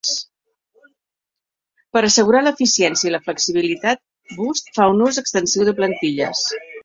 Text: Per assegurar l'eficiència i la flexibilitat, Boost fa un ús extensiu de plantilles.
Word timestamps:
Per 1.97 2.03
assegurar 2.07 2.41
l'eficiència 2.47 3.09
i 3.09 3.13
la 3.17 3.21
flexibilitat, 3.27 4.03
Boost 4.39 4.73
fa 4.79 4.89
un 4.97 5.05
ús 5.11 5.21
extensiu 5.25 5.69
de 5.69 5.77
plantilles. 5.81 6.45